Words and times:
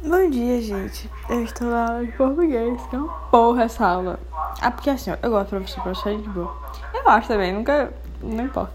Bom 0.00 0.30
dia, 0.30 0.60
gente. 0.62 1.10
Eu 1.28 1.42
estou 1.42 1.68
na 1.68 1.88
aula 1.88 2.06
de 2.06 2.12
português, 2.12 2.80
que 2.88 2.94
é 2.94 2.98
uma 3.00 3.12
porra 3.32 3.64
essa 3.64 3.84
aula. 3.84 4.20
Ah, 4.60 4.70
porque 4.70 4.90
assim, 4.90 5.10
eu 5.10 5.28
gosto 5.28 5.46
de 5.46 5.56
professor, 5.56 5.82
professor 5.82 6.22
de 6.22 6.28
boa. 6.28 6.56
Eu 6.94 7.08
acho 7.10 7.26
também, 7.26 7.52
nunca. 7.52 7.92
Não 8.22 8.44
importa. 8.44 8.72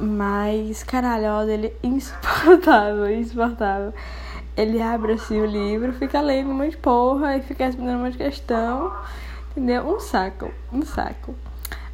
Mas, 0.00 0.82
caralho, 0.82 1.26
a 1.26 1.32
aula 1.32 1.46
dele 1.46 1.76
é 1.82 1.86
insuportável, 1.86 3.10
insuportável. 3.12 3.92
Ele 4.56 4.80
abre 4.80 5.12
assim 5.12 5.38
o 5.38 5.44
livro, 5.44 5.92
fica 5.92 6.18
lendo 6.22 6.48
um 6.48 6.54
monte 6.54 6.70
de 6.70 6.76
porra 6.78 7.36
e 7.36 7.42
fica 7.42 7.66
respondendo 7.66 7.98
um 7.98 8.04
monte 8.04 8.12
de 8.12 8.24
questão. 8.24 8.90
Entendeu? 9.50 9.86
Um 9.86 10.00
saco, 10.00 10.50
um 10.72 10.80
saco. 10.82 11.34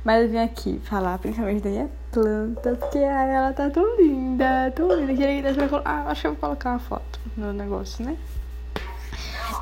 Mas 0.04 0.22
eu 0.22 0.28
vim 0.28 0.38
aqui 0.38 0.78
falar 0.84 1.18
principalmente 1.18 1.62
da 1.62 1.70
minha 1.70 1.90
planta, 2.12 2.76
porque 2.76 2.98
ai, 2.98 3.34
ela 3.34 3.52
tá 3.54 3.70
tão 3.70 3.96
linda, 3.96 4.70
tão 4.76 4.94
linda. 4.94 5.14
Queria 5.14 5.36
que 5.36 5.42
desse 5.42 5.68
pra 5.68 5.80
Ah, 5.84 6.10
acho 6.10 6.20
que 6.20 6.26
eu 6.26 6.32
vou 6.32 6.40
colocar 6.40 6.70
uma 6.72 6.78
foto 6.78 7.18
no 7.36 7.52
negócio, 7.54 8.04
né? 8.04 8.16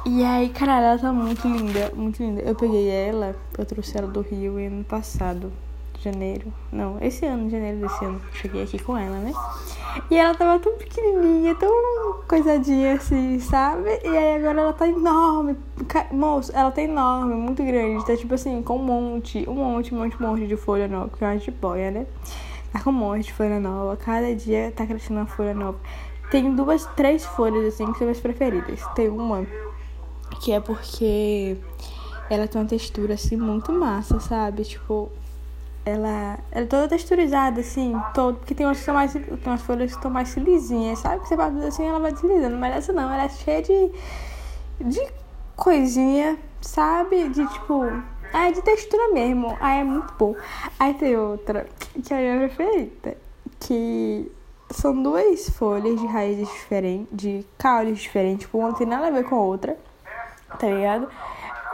E 0.05 0.25
aí, 0.25 0.49
caralho, 0.49 0.87
ela 0.87 0.99
tá 0.99 1.13
muito 1.13 1.47
linda, 1.47 1.93
muito 1.95 2.21
linda. 2.21 2.43
Eu 2.43 2.57
peguei 2.57 2.89
ela, 2.89 3.37
eu 3.57 3.65
trouxe 3.65 3.97
ela 3.97 4.09
do 4.09 4.21
Rio 4.21 4.57
ano 4.57 4.83
passado, 4.83 5.53
janeiro. 6.01 6.53
Não, 6.73 6.99
esse 7.01 7.25
ano, 7.25 7.49
janeiro 7.49 7.79
desse 7.79 8.05
ano. 8.05 8.21
Cheguei 8.33 8.65
aqui 8.65 8.81
com 8.81 8.99
ela, 8.99 9.19
né? 9.19 9.33
E 10.11 10.17
ela 10.17 10.35
tava 10.35 10.59
tão 10.59 10.77
pequenininha, 10.77 11.55
tão 11.55 11.71
coisadinha 12.33 12.95
assim, 12.95 13.39
sabe? 13.41 13.91
E 14.03 14.09
aí 14.09 14.37
agora 14.37 14.63
ela 14.63 14.73
tá 14.73 14.89
enorme. 14.89 15.55
Moço, 16.11 16.51
ela 16.55 16.71
tá 16.71 16.81
enorme, 16.81 17.35
muito 17.35 17.63
grande. 17.63 18.07
Tá 18.07 18.17
tipo 18.17 18.33
assim, 18.33 18.63
com 18.63 18.77
um 18.77 18.83
monte, 18.83 19.47
um 19.47 19.55
monte, 19.55 19.95
um 19.95 19.99
monte, 19.99 20.17
um 20.17 20.27
monte 20.27 20.47
de 20.47 20.57
folha 20.57 20.89
nova, 20.89 21.09
porque 21.09 21.23
é 21.23 21.29
uma 21.29 21.39
boia, 21.61 21.91
né? 21.91 22.07
Tá 22.73 22.81
com 22.81 22.89
um 22.89 22.95
monte 22.95 23.25
de 23.25 23.35
folha 23.35 23.61
nova. 23.61 23.99
Cada 23.99 24.35
dia 24.35 24.73
tá 24.75 24.87
crescendo 24.87 25.21
uma 25.21 25.27
folha 25.27 25.53
nova. 25.53 25.79
Tem 26.31 26.55
duas, 26.57 26.87
três 26.97 27.23
folhas 27.23 27.67
assim 27.67 27.85
que 27.93 27.99
são 27.99 28.07
minhas 28.07 28.21
preferidas. 28.21 28.81
Tem 28.95 29.11
uma 29.11 29.47
que 30.41 30.53
é 30.53 30.61
porque 30.61 31.59
ela 32.31 32.49
tem 32.49 32.63
uma 32.63 32.67
textura 32.67 33.13
assim 33.13 33.37
muito 33.37 33.71
massa, 33.73 34.19
sabe? 34.21 34.65
Tipo, 34.65 35.13
ela, 35.85 36.39
ela 36.51 36.65
é 36.65 36.67
toda 36.67 36.89
texturizada, 36.89 37.61
assim, 37.61 37.95
todo, 38.15 38.39
porque 38.39 38.55
tem 38.55 38.67
umas 38.67 38.79
que 38.79 38.85
são 38.85 38.95
mais. 38.95 39.13
Tem 39.13 39.25
umas 39.47 39.63
folhas 39.63 39.91
que 39.91 39.97
estão 39.97 40.11
mais 40.11 40.37
lisinhas, 40.37 41.01
sabe? 41.01 41.21
Que 41.23 41.29
você 41.29 41.37
bate 41.37 41.57
assim 41.65 41.87
ela 41.87 41.99
vai 41.99 42.13
deslizando. 42.13 42.57
Mas 42.57 42.77
essa 42.77 42.93
não, 42.93 43.13
ela 43.13 43.25
é 43.25 43.29
cheia 43.29 43.63
de. 43.63 43.91
de 44.81 45.01
coisinha, 45.57 46.39
sabe? 46.61 47.29
De 47.29 47.47
tipo. 47.47 47.85
Ah, 48.33 48.49
é 48.49 48.53
de 48.53 48.63
textura 48.63 49.13
mesmo. 49.13 49.57
Aí 49.61 49.81
é 49.81 49.85
muito 49.85 50.15
bom. 50.19 50.35
Aí 50.79 50.95
tem 50.95 51.17
outra, 51.17 51.67
que 52.03 52.15
é 52.15 52.17
a 52.17 52.37
minha 52.37 52.49
preferida, 52.49 53.17
que 53.61 54.33
são 54.71 55.03
duas 55.03 55.51
folhas 55.51 56.01
de 56.01 56.07
raízes 56.07 56.49
diferentes, 56.49 57.09
de 57.13 57.47
caules 57.59 57.99
diferentes, 57.99 58.47
tipo, 58.47 58.59
uma 58.59 58.69
não 58.69 58.75
tem 58.75 58.87
nada 58.87 59.09
a 59.09 59.11
ver 59.11 59.25
com 59.25 59.35
a 59.35 59.41
outra 59.41 59.77
tá 60.59 60.67
ligado? 60.69 61.09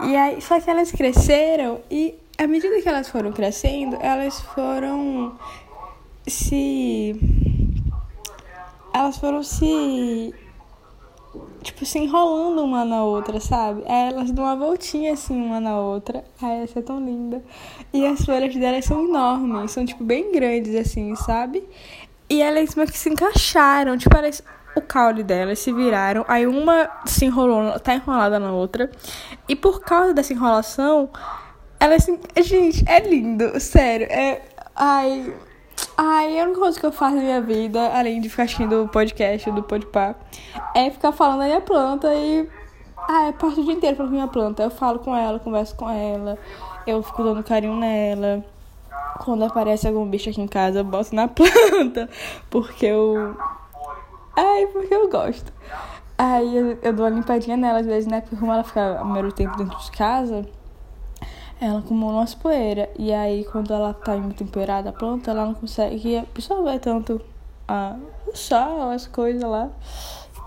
E 0.00 0.16
aí, 0.16 0.40
só 0.40 0.60
que 0.60 0.70
elas 0.70 0.92
cresceram 0.92 1.80
e 1.90 2.18
à 2.38 2.46
medida 2.46 2.80
que 2.80 2.88
elas 2.88 3.08
foram 3.08 3.32
crescendo, 3.32 3.98
elas 4.00 4.40
foram 4.40 5.36
se. 6.26 7.16
Elas 8.94 9.18
foram 9.18 9.42
se. 9.42 10.32
Tipo, 11.62 11.84
se 11.84 11.98
enrolando 11.98 12.62
uma 12.62 12.84
na 12.84 13.02
outra, 13.02 13.40
sabe? 13.40 13.82
Aí 13.86 14.08
elas 14.08 14.30
dão 14.30 14.44
uma 14.44 14.56
voltinha 14.56 15.12
assim 15.12 15.34
uma 15.34 15.58
na 15.58 15.78
outra. 15.78 16.24
Ai, 16.40 16.62
essa 16.62 16.78
é 16.78 16.82
tão 16.82 17.04
linda. 17.04 17.42
E 17.92 18.06
as 18.06 18.24
folhas 18.24 18.54
delas 18.54 18.84
são 18.84 19.04
enormes, 19.04 19.72
são, 19.72 19.84
tipo, 19.84 20.04
bem 20.04 20.32
grandes 20.32 20.74
assim, 20.76 21.14
sabe? 21.16 21.68
E 22.30 22.40
elas 22.40 22.74
meio 22.76 22.88
que 22.88 22.96
se 22.96 23.10
encaixaram, 23.10 23.98
tipo, 23.98 24.16
elas 24.16 24.42
o 24.76 24.80
caule 24.80 25.24
delas 25.24 25.58
se 25.58 25.72
viraram, 25.72 26.24
aí 26.28 26.46
uma 26.46 26.88
se 27.04 27.24
enrolou, 27.24 27.78
tá 27.80 27.94
enrolada 27.94 28.38
na 28.38 28.52
outra. 28.52 28.90
E 29.48 29.56
por 29.56 29.80
causa 29.80 30.14
dessa 30.14 30.32
enrolação, 30.32 31.10
elas 31.80 32.04
se... 32.04 32.18
Gente, 32.42 32.84
é 32.88 33.00
lindo, 33.00 33.58
sério. 33.60 34.06
É. 34.10 34.42
Ai. 34.74 35.34
Ai, 35.96 36.40
a 36.40 36.44
única 36.44 36.60
coisa 36.60 36.78
que 36.78 36.86
eu 36.86 36.92
faço 36.92 37.16
na 37.16 37.22
minha 37.22 37.40
vida, 37.40 37.88
além 37.96 38.20
de 38.20 38.28
ficar 38.28 38.44
assistindo 38.44 38.84
o 38.84 38.88
podcast 38.88 39.50
do 39.50 39.62
Podpah, 39.62 40.14
é 40.74 40.90
ficar 40.90 41.12
falando 41.12 41.40
da 41.40 41.46
minha 41.46 41.60
planta 41.60 42.12
e. 42.14 42.48
Ah, 43.08 43.26
eu 43.26 43.32
passo 43.32 43.60
o 43.60 43.64
dia 43.64 43.74
inteiro 43.74 43.96
falando 43.96 44.10
com 44.10 44.16
minha 44.16 44.28
planta. 44.28 44.62
Eu 44.62 44.70
falo 44.70 44.98
com 44.98 45.14
ela, 45.16 45.38
converso 45.38 45.74
com 45.76 45.88
ela, 45.88 46.38
eu 46.86 47.02
fico 47.02 47.22
dando 47.22 47.42
carinho 47.42 47.76
nela. 47.76 48.44
Quando 49.20 49.44
aparece 49.44 49.88
algum 49.88 50.08
bicho 50.08 50.30
aqui 50.30 50.40
em 50.40 50.46
casa, 50.46 50.80
eu 50.80 50.84
boto 50.84 51.14
na 51.14 51.26
planta. 51.28 52.08
Porque 52.50 52.86
eu 52.86 53.36
Ai, 54.40 54.66
porque 54.68 54.94
eu 54.94 55.08
gosto. 55.08 55.52
Aí 56.16 56.56
eu, 56.56 56.78
eu 56.80 56.92
dou 56.92 57.04
uma 57.04 57.10
limpadinha 57.10 57.56
nela 57.56 57.80
às 57.80 57.86
vezes, 57.86 58.06
né? 58.08 58.20
Porque 58.20 58.36
como 58.36 58.52
ela 58.52 58.62
fica 58.62 58.98
o 59.00 59.04
primeiro 59.04 59.32
tempo 59.32 59.56
dentro 59.56 59.76
de 59.80 59.90
casa, 59.90 60.46
ela 61.60 61.80
acumula 61.80 62.18
umas 62.18 62.34
poeira. 62.34 62.90
E 62.98 63.12
aí 63.12 63.44
quando 63.44 63.72
ela 63.72 63.92
tá 63.92 64.16
muito 64.16 64.42
empoeirada 64.42 64.90
a 64.90 64.92
planta, 64.92 65.30
ela 65.30 65.46
não 65.46 65.54
consegue 65.54 66.16
absorver 66.16 66.78
tanto 66.78 67.20
a, 67.66 67.96
o 68.26 68.36
sol, 68.36 68.90
as 68.90 69.06
coisas 69.06 69.42
lá. 69.42 69.70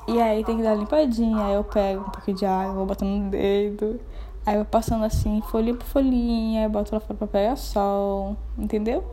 E 0.08 0.20
aí 0.20 0.44
tem 0.44 0.58
que 0.58 0.64
dar 0.64 0.76
limpadinha. 0.76 1.46
Aí 1.46 1.54
eu 1.54 1.64
pego 1.64 2.02
um 2.02 2.10
pouquinho 2.10 2.38
de 2.38 2.46
água, 2.46 2.74
vou 2.74 2.86
botando 2.86 3.10
no 3.10 3.30
dedo. 3.30 4.00
Aí 4.44 4.56
eu 4.56 4.66
passando 4.66 5.06
assim, 5.06 5.42
folhinha 5.52 5.76
por 5.76 5.86
folhinha, 5.86 6.68
boto 6.68 6.94
lá 6.96 7.00
fora 7.00 7.14
pra 7.14 7.28
pegar 7.28 7.56
sol, 7.56 8.36
entendeu? 8.58 9.04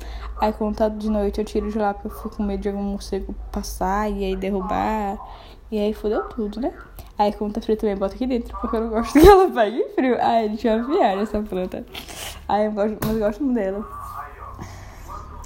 Aí 0.41 0.53
quando 0.55 0.77
tá 0.77 0.89
de 0.89 1.11
noite 1.11 1.39
eu 1.39 1.45
tiro 1.45 1.71
de 1.71 1.79
lá 1.79 1.93
porque 1.93 2.09
eu 2.09 2.13
fico 2.13 2.37
com 2.37 2.43
medo 2.43 2.63
de 2.63 2.69
algum 2.69 2.83
morcego 2.83 3.35
passar 3.53 4.11
e 4.11 4.25
aí 4.25 4.37
derrubar. 4.37 5.19
E 5.71 5.79
aí 5.79 5.93
fodeu 5.93 6.25
tudo, 6.31 6.61
né? 6.61 6.73
Aí 7.19 7.33
quando 7.33 7.53
tá 7.53 7.61
frio 7.61 7.77
também 7.77 7.95
boto 7.95 8.15
aqui 8.15 8.27
dentro, 8.27 8.57
porque 8.59 8.75
eu 8.77 8.81
não 8.81 8.89
gosto 8.89 9.13
que 9.21 9.29
ela 9.29 9.51
pegue 9.51 9.85
frio. 9.95 10.17
Ai, 10.19 10.49
deixa 10.49 10.69
eu 10.69 10.87
viagem 10.87 11.23
essa 11.23 11.41
planta. 11.43 11.85
Ai, 12.49 12.69
eu 12.69 12.73
gosto, 12.73 12.97
mas 13.05 13.13
eu 13.13 13.19
gosto 13.19 13.45
muito 13.45 13.57
dela. 13.57 13.87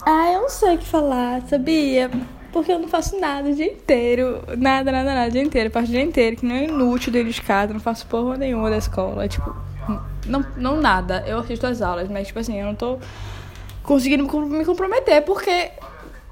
Ai, 0.06 0.36
eu 0.36 0.42
não 0.42 0.48
sei 0.48 0.76
o 0.76 0.78
que 0.78 0.86
falar, 0.86 1.42
sabia? 1.42 2.08
Porque 2.52 2.70
eu 2.70 2.78
não 2.78 2.86
faço 2.86 3.18
nada 3.18 3.48
o 3.48 3.54
dia 3.54 3.72
inteiro. 3.72 4.42
Nada, 4.58 4.92
nada, 4.92 5.14
nada, 5.14 5.28
o 5.28 5.32
dia 5.32 5.42
inteiro. 5.42 5.68
Eu 5.68 5.72
faço 5.72 5.86
o 5.86 5.90
dia 5.90 6.02
inteiro, 6.02 6.36
que 6.36 6.46
não 6.46 6.54
é 6.54 6.64
inútil 6.64 7.12
dentro 7.12 7.32
de 7.32 7.42
casa, 7.42 7.72
não 7.72 7.80
faço 7.80 8.06
porra 8.06 8.36
nenhuma 8.36 8.68
da 8.68 8.76
escola. 8.76 9.26
Tipo, 9.26 9.56
não, 10.26 10.44
não 10.56 10.80
nada. 10.80 11.24
Eu 11.26 11.38
assisto 11.38 11.66
as 11.66 11.82
aulas, 11.82 12.08
mas, 12.08 12.26
tipo 12.26 12.38
assim, 12.38 12.58
eu 12.58 12.66
não 12.66 12.74
tô 12.74 12.98
conseguindo 13.82 14.24
me 14.24 14.64
comprometer 14.64 15.22
porque. 15.22 15.70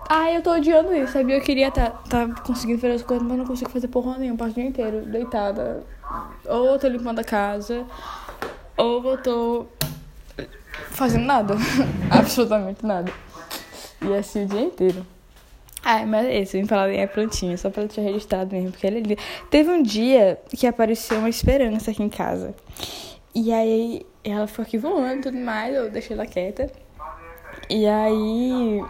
Ai, 0.08 0.36
eu 0.36 0.42
tô 0.42 0.52
odiando 0.52 0.92
isso, 0.92 1.12
sabia? 1.12 1.36
Eu 1.36 1.40
queria 1.40 1.70
tá, 1.70 1.90
tá 1.90 2.26
conseguindo 2.44 2.80
fazer 2.80 2.94
as 2.94 3.02
coisas, 3.02 3.24
mas 3.26 3.38
não 3.38 3.46
consigo 3.46 3.70
fazer 3.70 3.86
porra 3.88 4.18
nenhuma. 4.18 4.38
Passo 4.38 4.50
o 4.50 4.54
dia 4.54 4.64
inteiro 4.64 5.02
deitada. 5.02 5.84
Ou 6.46 6.78
tô 6.78 6.88
limpando 6.88 7.20
a 7.20 7.24
casa, 7.24 7.86
ou 8.76 9.04
eu 9.08 9.18
tô 9.18 9.66
fazendo 10.90 11.26
nada. 11.26 11.54
Absolutamente 12.10 12.84
nada. 12.84 13.12
E 14.02 14.12
assim 14.14 14.44
o 14.44 14.48
dia 14.48 14.62
inteiro. 14.62 15.06
Ai, 15.82 16.04
mas 16.04 16.26
é 16.26 16.40
isso, 16.40 16.66
falar 16.66 16.86
da 16.86 16.92
minha 16.92 17.08
plantinha, 17.08 17.56
só 17.56 17.70
pra 17.70 17.84
deixar 17.84 18.02
registrado 18.02 18.54
mesmo, 18.54 18.70
porque 18.70 18.86
ela 18.86 18.96
é 18.96 19.00
linda. 19.00 19.16
Teve 19.50 19.70
um 19.70 19.82
dia 19.82 20.38
que 20.50 20.66
apareceu 20.66 21.18
uma 21.18 21.28
esperança 21.28 21.90
aqui 21.90 22.02
em 22.02 22.08
casa. 22.08 22.54
E 23.34 23.52
aí 23.52 24.06
ela 24.24 24.46
ficou 24.46 24.62
aqui 24.64 24.78
voando 24.78 25.18
e 25.18 25.22
tudo 25.22 25.38
mais, 25.38 25.74
eu 25.74 25.90
deixei 25.90 26.16
ela 26.16 26.26
quieta. 26.26 26.70
E 27.68 27.86
aí. 27.86 28.82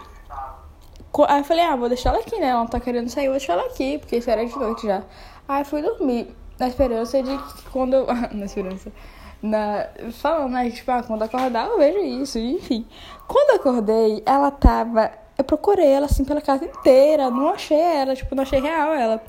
Aí 1.27 1.39
eu 1.39 1.43
falei, 1.43 1.63
ah, 1.63 1.75
vou 1.75 1.89
deixar 1.89 2.09
ela 2.09 2.19
aqui, 2.19 2.39
né? 2.39 2.47
Ela 2.47 2.61
não 2.61 2.67
tá 2.67 2.79
querendo 2.79 3.09
sair, 3.09 3.25
vou 3.25 3.37
deixar 3.37 3.53
ela 3.53 3.65
aqui, 3.65 3.97
porque 3.97 4.17
isso 4.17 4.29
era 4.29 4.45
de 4.45 4.57
noite 4.57 4.87
já. 4.87 5.03
Aí 5.47 5.63
fui 5.63 5.81
dormir, 5.81 6.33
na 6.59 6.67
esperança 6.67 7.21
de 7.21 7.37
que 7.37 7.69
quando 7.69 7.93
eu. 7.93 8.07
na 8.31 8.45
esperança. 8.45 8.91
Na... 9.41 9.87
Falando, 10.13 10.51
né? 10.51 10.69
Tipo, 10.69 10.91
ah, 10.91 11.03
quando 11.03 11.23
acordar 11.23 11.67
eu 11.67 11.77
vejo 11.77 11.99
isso, 11.99 12.39
enfim. 12.39 12.87
Quando 13.27 13.59
acordei, 13.59 14.23
ela 14.25 14.51
tava. 14.51 15.11
Eu 15.41 15.43
procurei 15.43 15.87
ela 15.87 16.05
assim 16.05 16.23
pela 16.23 16.39
casa 16.39 16.65
inteira, 16.65 17.31
não 17.31 17.49
achei 17.49 17.79
ela, 17.79 18.15
tipo, 18.15 18.35
não 18.35 18.43
achei 18.43 18.61
real 18.61 18.93
ela. 18.93 19.19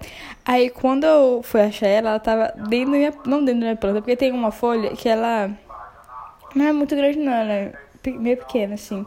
Aí 0.45 0.69
quando 0.69 1.05
eu 1.05 1.41
fui 1.43 1.63
achar 1.63 1.87
ela, 1.87 2.11
ela 2.11 2.21
tava 2.21 2.53
dentro 2.69 2.93
da 2.93 2.99
minha. 2.99 3.15
Não 3.25 3.43
dentro 3.43 3.61
da 3.61 3.67
minha 3.67 3.77
planta, 3.77 4.03
porque 4.03 4.15
tem 4.15 4.31
uma 4.31 4.51
folha 4.51 4.91
que 4.91 5.09
ela. 5.09 5.51
Não 6.55 6.67
é 6.67 6.73
muito 6.73 6.95
grande, 6.95 7.19
não, 7.19 7.33
ela 7.33 7.51
é 7.51 7.73
meio 8.07 8.37
pequena, 8.37 8.75
assim. 8.75 9.07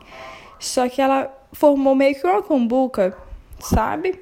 Só 0.59 0.89
que 0.89 0.99
ela 0.99 1.31
formou 1.53 1.93
meio 1.93 2.15
que 2.15 2.25
uma 2.25 2.41
combuca, 2.41 3.15
sabe? 3.59 4.19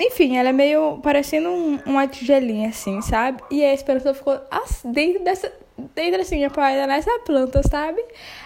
Enfim, 0.00 0.36
ela 0.36 0.50
é 0.50 0.52
meio 0.52 1.00
parecendo 1.02 1.48
um, 1.48 1.80
uma 1.84 2.06
tigelinha, 2.06 2.68
assim, 2.68 3.02
sabe? 3.02 3.42
E 3.50 3.64
a 3.64 3.74
esperança 3.74 4.14
ficou 4.14 4.40
dentro 4.84 5.24
dessa. 5.24 5.52
Dentro 5.98 6.20
assim, 6.20 6.44
apoiada 6.44 6.86
nessa 6.86 7.10
planta, 7.26 7.60
sabe? 7.68 8.00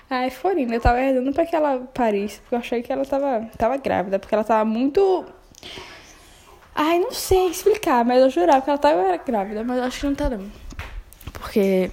Aí 0.09 0.31
foi. 0.31 0.63
Eu 0.63 0.81
tava 0.81 1.03
herdando 1.03 1.35
pra 1.35 1.45
que 1.45 1.55
ela 1.55 1.81
parisse, 1.93 2.41
porque 2.41 2.55
eu 2.55 2.59
achei 2.59 2.83
que 2.83 2.91
ela 2.91 3.05
tava, 3.05 3.47
tava 3.59 3.77
grávida, 3.77 4.19
porque 4.19 4.35
ela 4.35 4.43
tava 4.43 4.65
muito. 4.65 5.23
Ai, 6.75 6.99
não 6.99 7.13
sei 7.13 7.49
explicar, 7.49 8.07
mas 8.07 8.23
eu 8.23 8.31
jurava 8.31 8.63
que 8.63 8.71
ela 8.71 8.79
tava 8.79 9.19
grávida, 9.19 9.63
mas 9.63 9.77
eu 9.77 9.85
acho 9.85 10.01
que 10.01 10.07
não 10.07 10.15
tá 10.15 10.31
não. 10.31 10.51
Porque. 11.35 11.91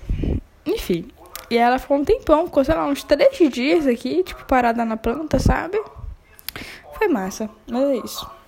Enfim. 0.66 1.12
E 1.50 1.58
ela 1.58 1.78
ficou 1.78 1.98
um 1.98 2.06
tempão, 2.06 2.46
ficou, 2.46 2.64
sei 2.64 2.76
lá, 2.76 2.86
uns 2.86 3.04
três 3.04 3.38
dias 3.52 3.86
aqui, 3.86 4.24
tipo, 4.24 4.46
parada 4.46 4.86
na 4.86 4.96
planta, 4.96 5.40
sabe? 5.40 5.78
Foi 6.98 7.10
massa, 7.10 7.50
mas 7.70 7.84
é 7.84 7.96
isso. 7.98 8.38